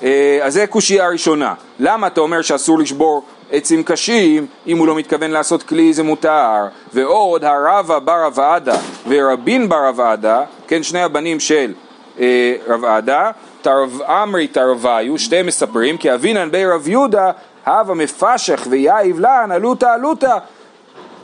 [0.03, 1.53] אה, אז זה קושייה ראשונה.
[1.79, 6.65] למה אתה אומר שאסור לשבור עצים קשים, אם הוא לא מתכוון לעשות כלי זה מותר.
[6.93, 11.73] ועוד הרבה בר אבעדה ורבין בר אבעדה, כן, שני הבנים של
[12.19, 17.31] אה, רב עדה, תרב עמרי תרוויו, שתיהם מספרים, כי אבינן בי רב יהודה,
[17.67, 20.37] הווה מפשח ויאיב לן, עלותא עלותא.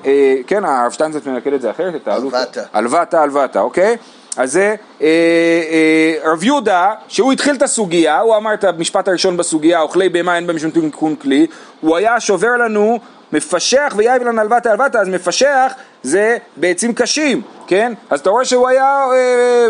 [0.06, 2.38] אה, כן, הרב שטיינזרט מנקד את זה אחרת, את העלותא.
[2.38, 2.62] עלוותא.
[2.74, 3.98] עלוותא, עלוותא, אוקיי?
[4.38, 9.38] אז זה אה, אה, רב יהודה, שהוא התחיל את הסוגיה, הוא אמר את המשפט הראשון
[9.38, 11.48] בסוגיה, אוכלי בהמה אין בהם משום תיקון כלי,
[11.82, 13.00] הוא היה שובר לנו,
[13.34, 17.94] מפשח ויאיב לנו עלוותא עלוותא, אז מפשח זה בעצים קשים, כן?
[18.10, 19.06] אז אתה רואה שהוא היה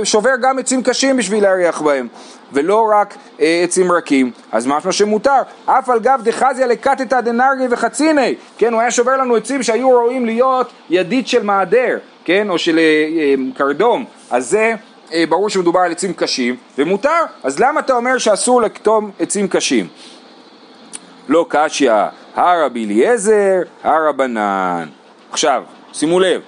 [0.04, 2.08] שובר גם עצים קשים בשביל להריח בהם,
[2.54, 8.36] ולא רק אה, עצים רכים, אז משמע שמותר, אף על גב דחזיה לקטתא דנרגי וחציני,
[8.58, 8.74] כן?
[8.74, 12.50] הוא היה שובר לנו עצים שהיו ראויים להיות ידית של מעדר, כן?
[12.50, 14.74] או של אה, אה, קרדום, אז זה
[15.14, 19.88] אה, ברור שמדובר על עצים קשים, ומותר, אז למה אתה אומר שאסור לקטום עצים קשים?
[21.30, 21.92] לא קשיא,
[22.36, 24.88] הרבי אליעזר, הרבנן.
[25.32, 25.64] עכשיו,
[25.94, 26.42] שימו לב,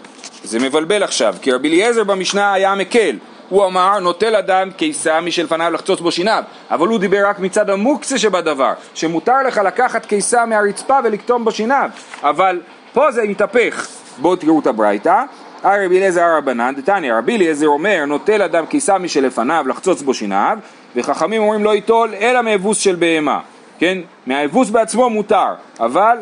[0.43, 3.17] זה מבלבל עכשיו, כי רבי אליעזר במשנה היה מקל.
[3.49, 8.17] הוא אמר, נוטל אדם קיסה משלפניו לחצוץ בו שיניו, אבל הוא דיבר רק מצד המוקצה
[8.17, 11.89] שבדבר, שמותר לך לקחת קיסה מהרצפה ולקטום בו שיניו,
[12.23, 12.61] אבל
[12.93, 13.87] פה זה מתהפך.
[14.17, 15.23] בואו תראו את הברייתא.
[15.63, 20.57] הרי רבי אליעזר הרבנן, דתניא, רבי אליעזר אומר, נוטל אדם קיסה משלפניו לחצוץ בו שיניו,
[20.95, 23.39] וחכמים אומרים לא ייטול אלא מאבוס של בהמה.
[23.79, 23.97] כן?
[24.27, 26.17] מהאבוס בעצמו מותר, אבל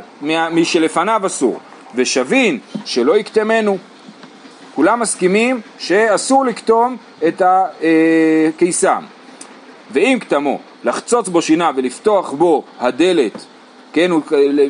[0.52, 1.60] משלפניו אסור.
[1.96, 3.78] ושבין שלא יקטמנו.
[4.76, 9.04] כולם מסכימים שאסור לקטום את הקיסם.
[9.92, 13.46] ואם קטמו, לחצוץ בו שיניו ולפתוח בו הדלת,
[13.94, 14.12] כן,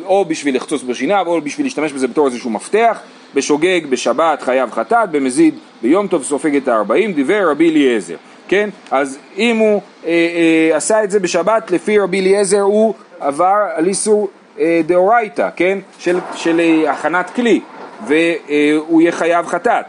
[0.06, 3.00] או בשביל לחצוץ בו שיניו, או בשביל להשתמש בזה בתור איזשהו מפתח,
[3.36, 8.16] בשוגג, בשבת, חייב חטאת, במזיד, ביום טוב סופג את הארבעים, דיבר רבי אליעזר,
[8.48, 8.70] כן?
[8.92, 13.88] אז אם הוא אה, אה, עשה את זה בשבת, לפי רבי אליעזר הוא עבר על
[13.88, 15.80] איסור אה, דאורייתא, כן?
[16.00, 17.62] של, של אה, הכנת כלי,
[18.08, 19.86] והוא יהיה חייב חטאת.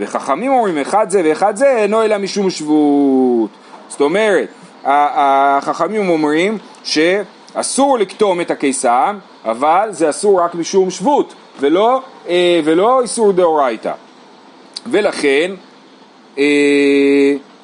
[0.00, 3.50] וחכמים אומרים אחד זה ואחד זה אינו אלא משום שבות.
[3.88, 4.48] זאת אומרת,
[4.84, 13.02] החכמים אומרים שאסור לקטום את הקיסם, אבל זה אסור רק משום שבות, ולא, אה, ולא
[13.02, 13.92] איסור דאורייתא.
[14.86, 15.50] ולכן,
[16.38, 16.44] אה,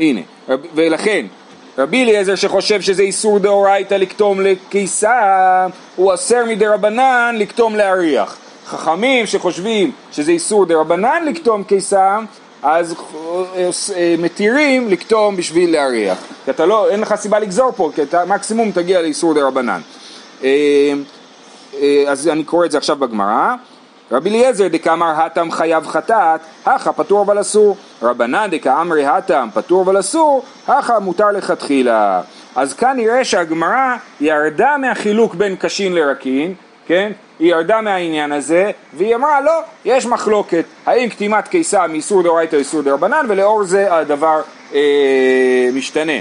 [0.01, 0.20] הנה,
[0.75, 1.27] ולכן,
[1.79, 8.38] רבי אליעזר שחושב שזה איסור דאורייתא לקטום לקיסם, הוא אסר מדרבנן לקטום להריח.
[8.66, 12.24] חכמים שחושבים שזה איסור דרבנן לקטום קיסם,
[12.62, 12.94] אז
[13.96, 16.18] אה, מתירים לקטום בשביל להריח.
[16.44, 19.81] כי אתה לא, אין לך סיבה לגזור פה, כי אתה מקסימום תגיע לאיסור דרבנן.
[20.44, 20.92] אה,
[21.74, 23.55] אה, אז אני קורא את זה עכשיו בגמרא.
[24.12, 27.76] רבי אליעזר דקאמר הטם חייב חטאת, הכה פטור אבל אסור.
[28.02, 32.20] רבנן דקאמרי הטם פטור אבל אסור, הכה מותר לכתחילה.
[32.57, 36.55] אז כאן נראה שהגמרא ירדה מהחילוק בין קשין לרקין,
[36.87, 37.12] כן?
[37.38, 42.61] היא ירדה מהעניין הזה, והיא אמרה לא, יש מחלוקת, האם קטימת קיסם מאיסור דאורייתא או
[42.61, 44.40] איסור דרבנן, ולאור זה הדבר
[44.75, 46.12] אה, משתנה.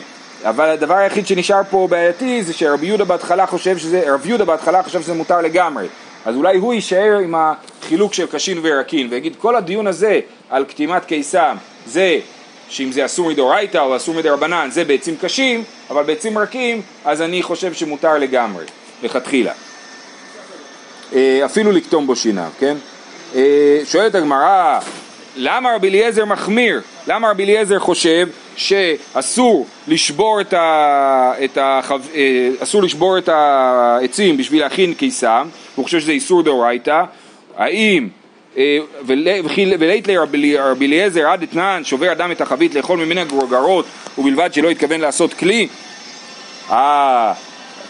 [0.43, 4.83] אבל הדבר היחיד שנשאר פה בעייתי זה שרבי יהודה בהתחלה חושב שזה, רב יהודה בהתחלה
[4.83, 5.87] חושב שזה מותר לגמרי.
[6.25, 11.05] אז אולי הוא יישאר עם החילוק של קשין ורקין ויגיד כל הדיון הזה על קטימת
[11.05, 12.19] קיסם זה
[12.69, 17.43] שאם זה אסור מדאורייתא או אסור מדרבנן זה בעצים קשים אבל בעצים רכים אז אני
[17.43, 18.65] חושב שמותר לגמרי
[19.03, 19.53] לכתחילה
[21.45, 22.77] אפילו לקטום בו שיניו, כן?
[23.35, 24.79] אה, שואלת הגמרא,
[25.35, 26.81] למה רבי אליעזר מחמיר?
[27.07, 31.81] למה רבי אליעזר חושב שאסור לשבור את, ה, את, ה,
[32.15, 37.03] אה, אסור לשבור את העצים בשביל להכין קיסם, הוא חושב שזה איסור דאורייתא,
[37.57, 38.07] האם
[38.57, 38.77] אה,
[39.79, 43.85] ולית לרבי רבי אליעזר עד אתנן שובר אדם את החבית לאכול ממנה גרוגרות
[44.17, 45.67] ובלבד שלא התכוון לעשות כלי?
[46.71, 47.33] אה,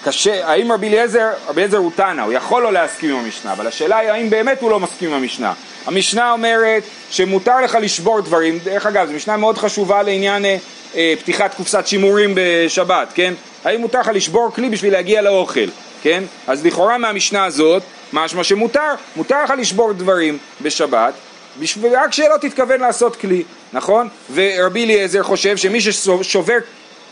[0.05, 3.67] קשה, האם רבי אליעזר, רבי אליעזר הוא תנא, הוא יכול לא להסכים עם המשנה, אבל
[3.67, 5.53] השאלה היא האם באמת הוא לא מסכים עם המשנה.
[5.85, 10.57] המשנה אומרת שמותר לך לשבור דברים, דרך אגב, זו משנה מאוד חשובה לעניין אה,
[10.95, 13.33] אה, פתיחת קופסת שימורים בשבת, כן?
[13.63, 15.69] האם מותר לך לשבור כלי בשביל להגיע לאוכל,
[16.01, 16.23] כן?
[16.47, 21.13] אז לכאורה מהמשנה הזאת, משמע שמותר, מותר לך לשבור דברים בשבת,
[21.59, 24.07] בשביל, רק שלא תתכוון לעשות כלי, נכון?
[24.33, 26.57] ורבי אליעזר חושב שמי ששובר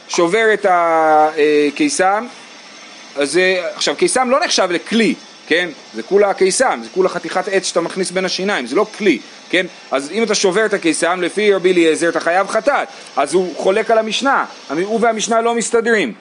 [0.10, 2.26] שובר את הקיסם,
[3.16, 3.40] אז
[3.76, 5.16] עכשיו קיסם לא נחשב לכלי,
[5.48, 5.70] כן?
[5.94, 9.66] זה כולה קיסם, זה כולה חתיכת עץ שאתה מכניס בין השיניים, זה לא כלי, כן?
[9.92, 13.92] אז אם אתה שובר את הקיסם, לפי רבי אליעזר אתה חייב חטאת, אז הוא חולק
[13.92, 14.46] על המשנה,
[14.84, 16.14] הוא והמשנה לא מסתדרים.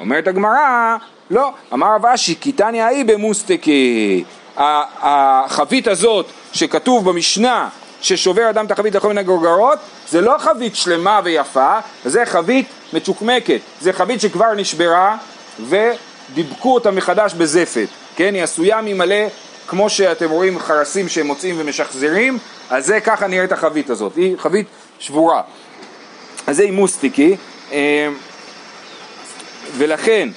[0.00, 0.96] אומרת הגמרא,
[1.30, 4.24] לא, אמר רב אשי, כי תניא האי במוסטקי,
[4.56, 7.68] החבית הזאת שכתוב במשנה
[8.00, 9.78] ששובר אדם את החבית לכל מיני גורגרות,
[10.08, 15.16] זה לא חבית שלמה ויפה, זה חבית מצ'וקמקת, זה חבית שכבר נשברה
[16.34, 19.26] ודיבקו אותה מחדש בזפת, כן, היא עשויה ממלא,
[19.68, 22.38] כמו שאתם רואים חרסים שהם מוצאים ומשחזרים,
[22.70, 24.66] אז זה ככה נראית החבית הזאת, היא חבית
[24.98, 25.42] שבורה.
[26.46, 27.36] אז זה אימוס תיקי,
[27.72, 28.08] אה,
[29.76, 30.28] ולכן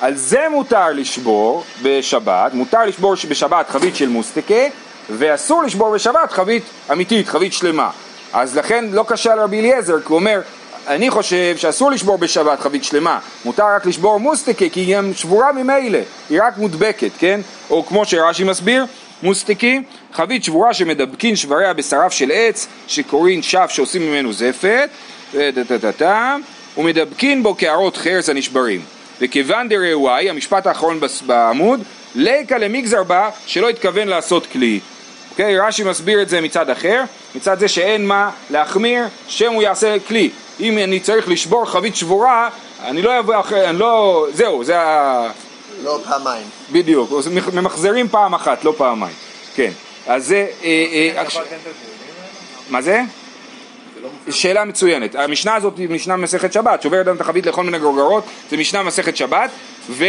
[0.00, 4.64] על זה מותר לשבור בשבת, מותר לשבור בשבת חבית של מוסטיקה
[5.10, 6.62] ואסור לשבור בשבת חבית
[6.92, 7.90] אמיתית, חבית שלמה.
[8.32, 10.40] אז לכן לא קשה על רבי אליעזר, כי הוא אומר,
[10.86, 15.52] אני חושב שאסור לשבור בשבת חבית שלמה, מותר רק לשבור מוסטיקה כי היא גם שבורה
[15.52, 15.98] ממילא,
[16.30, 17.40] היא רק מודבקת, כן?
[17.70, 18.86] או כמו שרש"י מסביר,
[19.22, 24.88] מוסטיקי, חבית שבורה שמדבקין שבריה בשריו של עץ, שקוראים שף שעושים ממנו זפת,
[26.76, 28.80] ומדבקין בו קערות חרס הנשברים.
[29.20, 31.80] וכיוון דראוואי, המשפט האחרון בעמוד,
[32.14, 34.80] ליקה למגזר בה שלא התכוון לעשות כלי.
[35.30, 37.02] אוקיי, רש"י מסביר את זה מצד אחר,
[37.34, 40.30] מצד זה שאין מה להחמיר, שם הוא יעשה כלי.
[40.60, 42.48] אם אני צריך לשבור חבית שבורה,
[42.82, 45.28] אני לא אבוא אחרי, אני לא, זהו, זה ה...
[45.82, 46.46] לא פעמיים.
[46.72, 47.10] בדיוק,
[47.52, 49.14] ממחזרים פעם אחת, לא פעמיים.
[49.54, 49.70] כן,
[50.06, 50.46] אז זה...
[50.64, 51.24] אה, אה,
[52.70, 53.00] מה זה?
[54.30, 55.14] שאלה מצוינת.
[55.14, 58.82] המשנה הזאת היא משנה מסכת שבת, שובר אדם את החבית לכל מיני גרוגרות, זה משנה
[58.82, 59.50] מסכת שבת,
[59.90, 60.04] ו,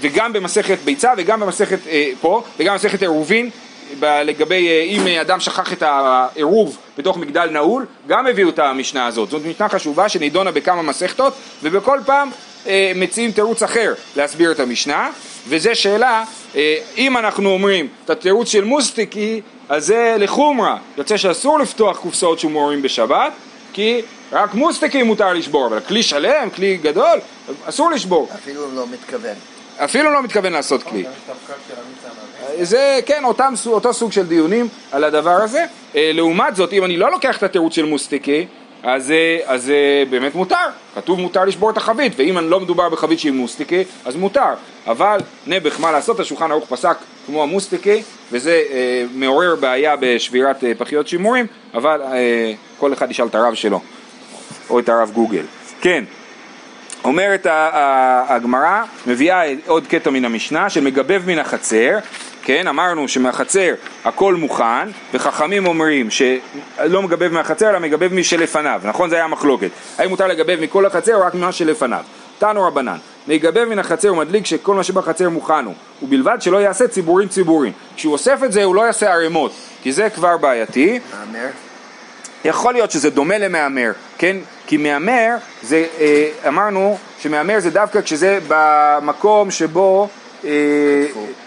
[0.00, 3.50] וגם במסכת ביצה וגם במסכת אה, פה, וגם במסכת עירובין,
[4.02, 9.30] לגבי אה, אם אדם שכח את העירוב בתוך מגדל נעול, גם הביאו את המשנה הזאת.
[9.30, 12.30] זאת משנה חשובה שנידונה בכמה מסכתות, ובכל פעם
[12.66, 15.10] אה, מציעים תירוץ אחר להסביר את המשנה,
[15.48, 16.24] וזה שאלה,
[16.56, 22.38] אה, אם אנחנו אומרים את התירוץ של מוסטיקי, אז זה לחומרה, יוצא שאסור לפתוח קופסאות
[22.38, 23.32] שומרים בשבת,
[23.72, 24.00] כי
[24.32, 27.18] רק מוסטיקי מותר לשבור, אבל כלי שלם, כלי גדול,
[27.64, 28.28] אסור לשבור.
[28.34, 29.53] אפילו לא מתכוון.
[29.78, 31.04] אפילו לא מתכוון לעשות כלי.
[32.60, 35.64] זה כן, אותם, אותו סוג של דיונים על הדבר הזה.
[35.96, 38.46] אה, לעומת זאת, אם אני לא לוקח את התירוץ של מוסטיקי,
[38.84, 39.12] אז
[39.56, 40.56] זה באמת מותר,
[40.94, 44.54] כתוב מותר לשבור את החבית, ואם לא מדובר בחבית שהיא מוסטיקי, אז מותר.
[44.86, 50.72] אבל נעבך, מה לעשות, השולחן ערוך פסק כמו המוסטיקי, וזה אה, מעורר בעיה בשבירת אה,
[50.78, 53.80] פחיות שימורים, אבל אה, כל אחד ישאל את הרב שלו,
[54.70, 55.44] או את הרב גוגל.
[55.80, 56.04] כן.
[57.04, 57.46] אומרת
[58.28, 61.98] הגמרא, מביאה עוד קטע מן המשנה, שמגבב מן החצר,
[62.42, 69.10] כן, אמרנו שמהחצר הכל מוכן, וחכמים אומרים שלא מגבב מהחצר אלא מגבב משלפניו, נכון?
[69.10, 69.70] זה היה המחלוקת.
[69.98, 72.04] האם מותר לגבב מכל החצר או רק ממה שלפניו?
[72.38, 72.96] תנו רבנן,
[73.28, 77.72] מגבב מן החצר ומדליק שכל מה שבחצר מוכן הוא, ובלבד שלא יעשה ציבורים ציבורים.
[77.96, 81.00] כשהוא אוסף את זה הוא לא יעשה ערימות, כי זה כבר בעייתי.
[82.44, 84.36] יכול להיות שזה דומה למהמר, כן?
[84.66, 90.08] כי מהמר זה, אה, אמרנו שמהמר זה דווקא כשזה במקום שבו
[90.44, 90.50] אה,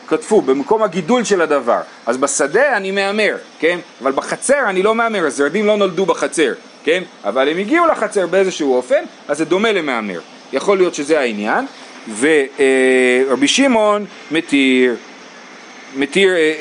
[0.07, 1.79] כתבו, במקום הגידול של הדבר.
[2.05, 3.79] אז בשדה אני מהמר, כן?
[4.01, 7.03] אבל בחצר אני לא מהמר, הזרדים לא נולדו בחצר, כן?
[7.23, 10.19] אבל הם הגיעו לחצר באיזשהו אופן, אז זה דומה למהמר.
[10.53, 11.65] יכול להיות שזה העניין,
[12.19, 14.95] ורבי שמעון מתיר,
[15.95, 16.54] מתיר אה,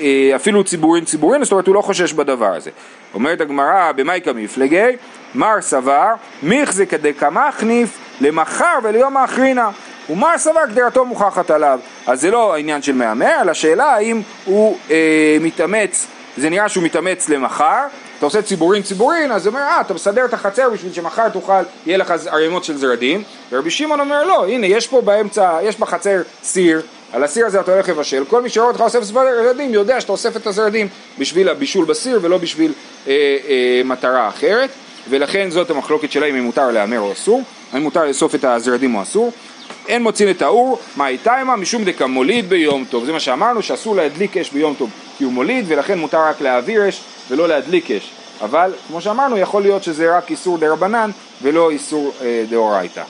[0.00, 2.70] אה, אפילו ציבורין ציבורין, זאת אומרת הוא לא חושש בדבר הזה.
[3.14, 4.96] אומרת הגמרא במאי כמפלגי,
[5.34, 6.08] מר סבר,
[6.42, 9.70] מיכזה כדקמחניף למחר וליום האחרינה.
[10.10, 11.80] ומר סבר קדרתו מוכחת עליו.
[12.06, 16.84] אז זה לא העניין של מהמר, אלא השאלה האם הוא אה, מתאמץ, זה נראה שהוא
[16.84, 17.86] מתאמץ למחר,
[18.18, 21.62] אתה עושה ציבורין ציבורין, אז הוא אומר, אה, אתה מסדר את החצר בשביל שמחר תוכל,
[21.86, 26.22] יהיה לך ערימות של זרדים, ורבי שמעון אומר, לא, הנה, יש פה באמצע, יש בחצר
[26.42, 26.82] סיר,
[27.14, 30.36] על הסיר הזה אתה הולך לבשל, כל מי שרואה אותך אוסף זרדים יודע שאתה אוסף
[30.36, 32.72] את הזרדים בשביל הבישול בסיר ולא בשביל
[33.06, 33.12] אה,
[33.48, 34.70] אה, מטרה אחרת,
[35.10, 39.02] ולכן זאת המחלוקת שלהם אם מותר להמר או אסור, האם מותר לאסוף את הזרדים או
[39.02, 39.32] אסור.
[39.88, 41.56] אין מוצאים את האור, מה איתה עמה?
[41.56, 43.04] משום דקה מוליד ביום טוב.
[43.04, 46.88] זה מה שאמרנו, שאסור להדליק אש ביום טוב כי הוא מוליד, ולכן מותר רק להעביר
[46.88, 47.00] אש
[47.30, 48.10] ולא להדליק אש.
[48.40, 51.10] אבל כמו שאמרנו, יכול להיות שזה רק איסור דה רבנן
[51.42, 53.02] ולא איסור אה, דאורייתא.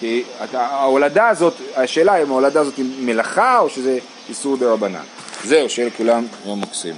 [0.00, 5.02] כי ההולדה הזאת, השאלה אם ההולדה הזאת היא מלאכה או שזה איסור דה רבנן.
[5.44, 6.94] זהו, שיהיה לכולם יום מקסים.